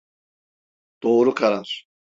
Doğru 1.03 1.33
karar. 1.33 1.87